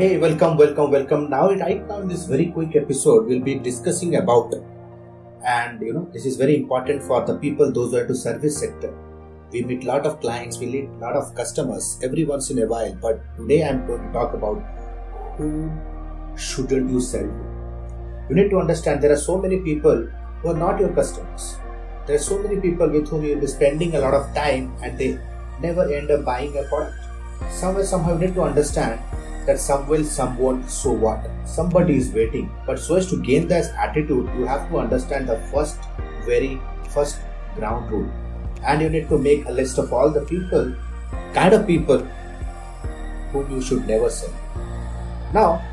[0.00, 1.28] Hey, welcome, welcome, welcome.
[1.28, 4.54] Now, right now, in this very quick episode, we'll be discussing about,
[5.46, 8.58] and you know, this is very important for the people, those who are to service
[8.58, 8.94] sector.
[9.52, 12.60] We meet a lot of clients, we meet a lot of customers every once in
[12.60, 14.62] a while, but today I'm going to talk about
[15.36, 15.70] who
[16.34, 18.26] shouldn't you sell to.
[18.30, 20.08] You need to understand there are so many people
[20.40, 21.58] who are not your customers.
[22.06, 24.96] There are so many people with whom you'll be spending a lot of time and
[24.96, 25.18] they
[25.60, 26.96] never end up buying a product.
[27.50, 28.98] Somewhere, somehow, you need to understand
[29.50, 31.28] that some will, some won't, so what?
[31.44, 32.50] Somebody is waiting.
[32.66, 35.78] But so as to gain this attitude, you have to understand the first,
[36.24, 36.60] very
[36.94, 37.18] first
[37.56, 38.08] ground rule.
[38.64, 40.74] And you need to make a list of all the people,
[41.34, 41.98] kind of people
[43.32, 44.32] whom you should never sell.
[45.34, 45.64] Now,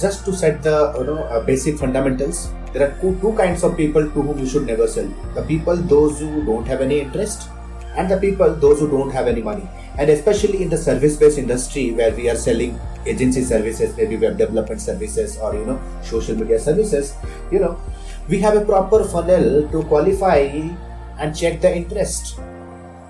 [0.00, 3.76] just to set the you know uh, basic fundamentals, there are two, two kinds of
[3.76, 5.08] people to whom you should never sell.
[5.34, 7.48] The people, those who don't have any interest,
[7.96, 9.68] and the people, those who don't have any money.
[9.98, 14.80] And especially in the service-based industry where we are selling agency services, maybe web development
[14.80, 17.14] services or you know social media services,
[17.50, 17.78] you know,
[18.28, 20.48] we have a proper funnel to qualify
[21.18, 22.38] and check the interest.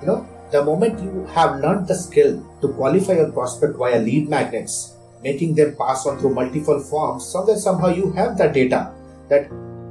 [0.00, 4.28] You know, the moment you have learned the skill to qualify your prospect via lead
[4.28, 8.92] magnets, making them pass on through multiple forms, somewhere somehow you have the data
[9.28, 9.48] that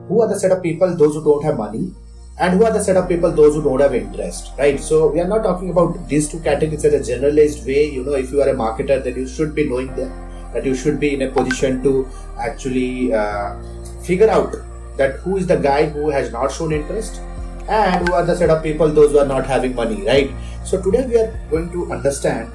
[0.07, 1.91] who are the set of people, those who don't have money,
[2.37, 4.79] and who are the set of people those who don't have interest right?
[4.79, 7.89] So we are not talking about these two categories as a generalized way.
[7.89, 10.11] You know if you are a marketer then you should be knowing that
[10.53, 13.55] that you should be in a position to actually uh,
[14.01, 14.55] figure out
[14.97, 17.21] that who is the guy who has not shown interest
[17.67, 20.31] and who are the set of people those who are not having money right?
[20.65, 22.51] So today we are going to understand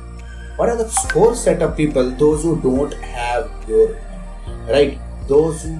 [0.56, 3.98] what are the four set of people those who don't have your
[4.68, 4.98] right?
[5.26, 5.78] Those who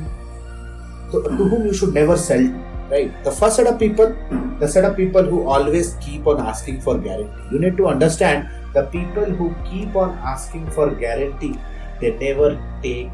[1.12, 2.48] to, to whom you should never sell
[2.91, 3.25] right.
[3.25, 4.15] The first set of people
[4.61, 7.43] the set of people who always keep on asking for guarantee.
[7.51, 11.59] You need to understand the people who keep on asking for guarantee
[12.01, 13.13] they never take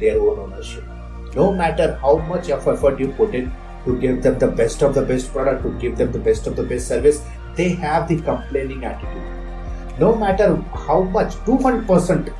[0.00, 0.84] their own ownership.
[1.34, 3.52] No matter how much effort you put in
[3.84, 6.56] to give them the best of the best product to give them the best of
[6.56, 7.22] the best service
[7.54, 10.00] they have the complaining attitude.
[10.00, 12.34] No matter how much 200%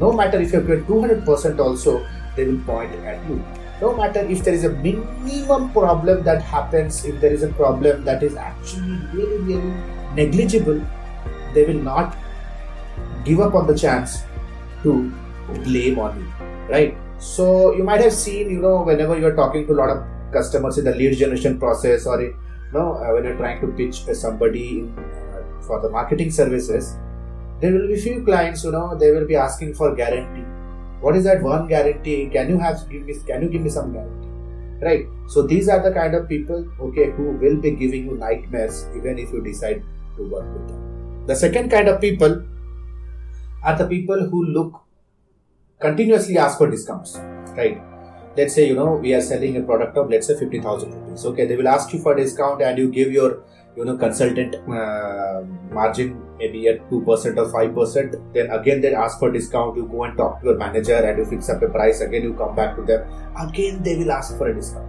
[0.00, 3.42] no matter if you get 200% also they will point at you
[3.80, 8.04] no matter if there is a minimum problem that happens, if there is a problem
[8.04, 9.74] that is actually really, really
[10.14, 10.80] negligible,
[11.52, 12.16] they will not
[13.24, 14.24] give up on the chance
[14.82, 15.12] to
[15.64, 16.96] blame on you, right?
[17.18, 20.04] So you might have seen, you know, whenever you are talking to a lot of
[20.32, 22.36] customers in the lead generation process, or you
[22.72, 26.96] know, uh, when you're trying to pitch somebody in, uh, for the marketing services,
[27.60, 30.44] there will be few clients, you know, they will be asking for guarantee
[31.00, 32.28] what is that one guarantee?
[32.32, 34.28] Can you have give me can you give me some guarantee?
[34.84, 35.06] Right?
[35.28, 39.18] So these are the kind of people okay who will be giving you nightmares even
[39.18, 39.82] if you decide
[40.16, 41.26] to work with them.
[41.26, 42.42] The second kind of people
[43.62, 44.80] are the people who look
[45.80, 47.18] continuously ask for discounts
[47.56, 47.82] right?
[48.36, 51.24] Let's say you know we are selling a product of let's say 50000 rupees.
[51.24, 53.42] Okay they will ask you for a discount and you give your
[53.76, 57.06] you know consultant uh, margin maybe at 2%
[57.36, 59.76] or 5% then again they ask for discount.
[59.76, 62.00] You go and talk to your manager and you fix up a price.
[62.00, 63.06] Again you come back to them.
[63.38, 64.88] Again they will ask for a discount.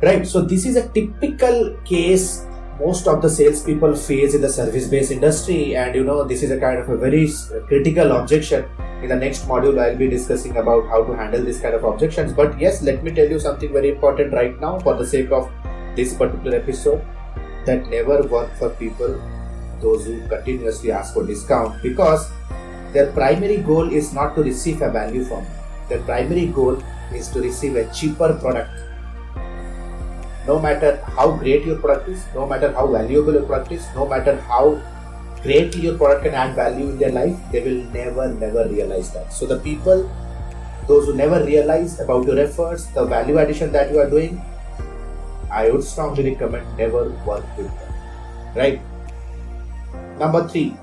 [0.00, 0.26] Right?
[0.26, 2.46] So this is a typical case
[2.78, 5.74] most of the salespeople face in the service-based industry.
[5.74, 7.28] And you know this is a kind of a very
[7.66, 8.64] critical objection.
[9.02, 12.32] In the next module i'll be discussing about how to handle this kind of objections.
[12.32, 15.50] But yes let me tell you something very important right now for the sake of
[15.96, 17.04] this particular episode
[17.68, 19.20] that never work for people
[19.80, 22.30] those who continuously ask for discount because
[22.92, 25.50] their primary goal is not to receive a value from you.
[25.88, 28.70] Their primary goal is to receive a cheaper product.
[30.46, 34.06] No matter how great your product is, no matter how valuable your product is, no
[34.06, 34.80] matter how
[35.42, 39.32] greatly your product can add value in their life, they will never, never realize that.
[39.32, 40.10] So the people,
[40.86, 44.42] those who never realize about your efforts, the value addition that you are doing,
[45.50, 47.92] I would strongly recommend never work with them.
[48.54, 48.80] Right?
[50.18, 50.74] Number three.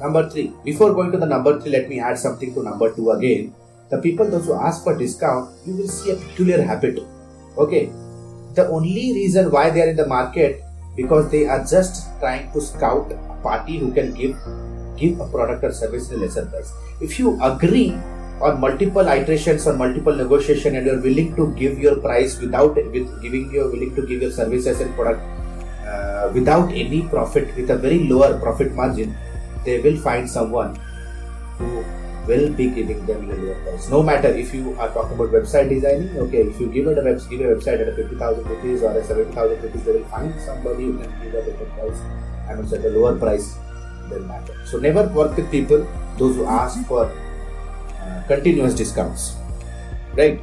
[0.00, 0.52] Number three.
[0.64, 3.54] Before going to the number three, let me add something to number two again.
[3.90, 6.98] The people those who ask for discount, you will see a peculiar habit.
[7.56, 7.86] Okay.
[8.54, 10.62] The only reason why they are in the market
[10.96, 14.36] because they are just trying to scout a party who can give
[14.96, 16.72] give a product or service in a lesser price.
[17.00, 17.90] If you agree
[18.40, 23.22] on multiple iterations or multiple negotiation and you're willing to give your price without with
[23.22, 25.22] giving you're willing to give your services and product
[25.86, 29.16] uh, without any profit with a very lower profit margin
[29.64, 30.78] they will find someone
[31.58, 31.82] who
[32.26, 33.88] will be giving them lower price.
[33.88, 37.02] No matter if you are talking about website designing okay if you give it a
[37.02, 40.34] web, give a website at a 50000 rupees or a 70000 rupees they will find
[40.40, 42.00] somebody who can give a better price
[42.50, 43.56] and it's at a lower price
[44.10, 45.86] than matter so never work with people
[46.18, 47.10] those who ask for
[48.26, 49.36] continuous discounts.
[50.14, 50.40] Right?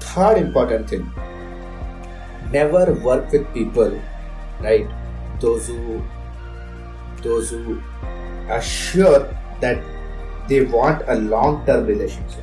[0.00, 1.10] Third important thing
[2.52, 4.00] never work with people,
[4.60, 4.86] right?
[5.40, 6.02] Those who
[7.22, 7.82] those who
[8.48, 9.28] are sure
[9.60, 9.82] that
[10.48, 12.42] they want a long-term relationship.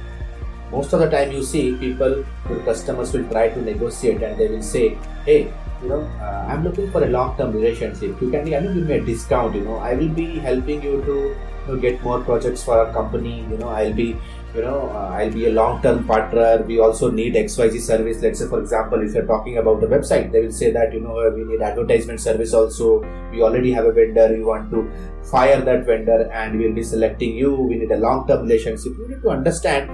[0.71, 4.48] Most of the time, you see people, your customers will try to negotiate and they
[4.48, 8.21] will say, "Hey, you know, uh, I'm looking for a long-term relationship.
[8.21, 9.56] You can, give me a discount?
[9.56, 11.36] You know, I will be helping you to
[11.68, 13.42] know, get more projects for our company.
[13.50, 14.18] You know, I'll be
[14.56, 16.63] you know uh, i'll be a long term partner.
[16.68, 18.21] We also need xyz service.
[18.21, 21.00] Let's say for example if you're talking about the website they will say that you
[21.00, 23.00] know we need advertisement service also.
[23.31, 24.27] We already have a vendor.
[24.36, 24.92] We want to
[25.24, 27.56] fire that vendor and we'll be selecting you.
[27.56, 28.94] We need a long term relationship.
[28.98, 29.89] You need to understand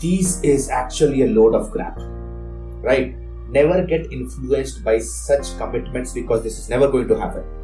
[0.00, 1.98] this is actually a load of crap
[2.82, 3.16] right?
[3.48, 7.57] Never get influenced by such commitments because this is never going to happen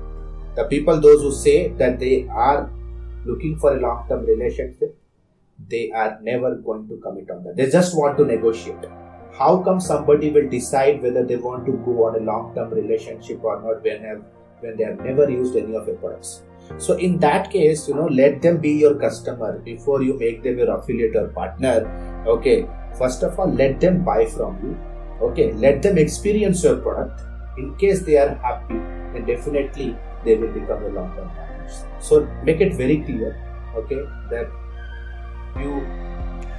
[0.57, 2.71] the people those who say that they are
[3.25, 4.97] looking for a long term relationship
[5.69, 7.57] they are never going to commit on that.
[7.57, 8.85] They just want to negotiate.
[9.33, 13.61] How come somebody will decide whether they want to go on a long-term relationship or
[13.61, 14.25] not when
[14.61, 16.43] when they have never used any of your products?
[16.79, 20.59] So in that case, you know, let them be your customer before you make them
[20.59, 22.25] your affiliate or partner.
[22.27, 22.67] Okay.
[22.97, 24.79] First of all, let them buy from you.
[25.21, 25.53] Okay.
[25.53, 27.21] Let them experience your product.
[27.59, 28.75] In case they are happy,
[29.13, 31.85] then definitely they will become a long-term partners.
[32.01, 33.37] So make it very clear,
[33.77, 34.51] okay, that
[35.59, 35.87] you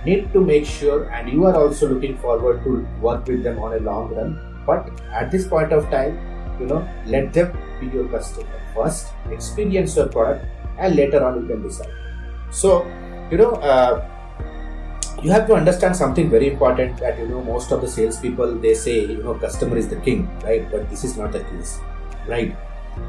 [0.05, 3.73] need to make sure and you are also looking forward to work with them on
[3.73, 4.39] a long run.
[4.65, 6.17] But at this point of time
[6.59, 10.45] you know let them be your customer first experience your product
[10.77, 11.91] and later on you can decide.
[12.51, 12.85] So
[13.31, 14.07] you know uh,
[15.23, 18.73] you have to understand something very important that you know most of the salespeople they
[18.73, 20.69] say you know customer is the king right?
[20.71, 21.79] But this is not the case
[22.27, 22.55] right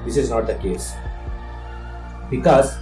[0.05, 0.95] this is not the case.
[2.31, 2.77] Because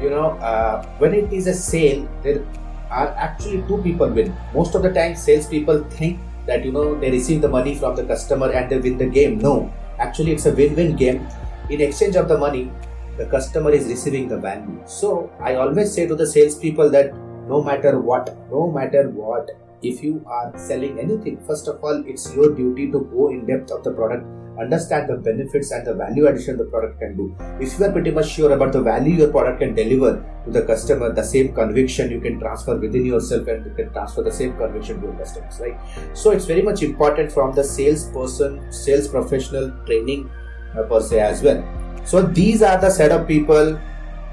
[0.00, 2.44] you know uh, when it is a sale there
[2.90, 4.34] are actually two people win.
[4.54, 8.04] Most of the time salespeople think that you know they receive the money from the
[8.04, 9.38] customer and they win the game.
[9.38, 9.72] No.
[9.98, 11.26] Actually it's a win-win game.
[11.70, 12.70] In exchange of the money
[13.16, 14.82] the customer is receiving the value.
[14.86, 17.14] So i always say to the salespeople that
[17.48, 19.50] no matter what no matter what
[19.82, 23.70] if you are selling anything first of all it's your duty to go in depth
[23.72, 24.24] of the product
[24.60, 27.34] understand the benefits and the value addition the product can do.
[27.60, 30.62] If you are pretty much sure about the value your product can deliver to the
[30.62, 34.56] customer, the same conviction you can transfer within yourself and you can transfer the same
[34.56, 35.78] conviction to your customers, right?
[36.12, 40.30] So it's very much important from the salesperson, sales professional training
[40.76, 41.64] uh, per se as well.
[42.04, 43.80] So these are the set of people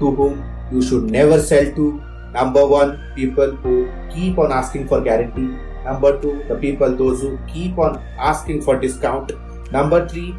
[0.00, 2.02] to whom you should never sell to.
[2.32, 5.56] Number one, people who keep on asking for guarantee.
[5.84, 9.32] Number two, the people those who keep on asking for discount
[9.72, 10.34] Number three,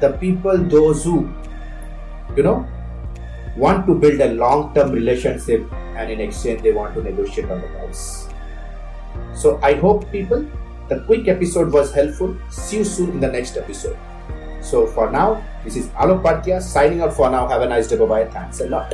[0.00, 1.28] the people, those who,
[2.36, 2.66] you know,
[3.56, 7.60] want to build a long term relationship and in exchange they want to negotiate on
[7.60, 8.28] the price.
[9.34, 10.46] So I hope people,
[10.88, 12.36] the quick episode was helpful.
[12.50, 13.98] See you soon in the next episode.
[14.60, 17.46] So for now, this is Alok Bhatia signing out for now.
[17.48, 17.96] Have a nice day.
[17.96, 18.24] Bye bye.
[18.26, 18.92] Thanks a lot.